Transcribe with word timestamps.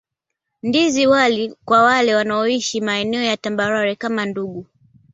Ndizi 0.63 1.07
wali 1.07 1.55
kwa 1.65 1.83
wale 1.83 2.15
wanaoishi 2.15 2.81
maeneo 2.81 3.21
ya 3.21 3.37
tambarare 3.37 3.95
kama 3.95 4.25
Ndungu 4.25 4.65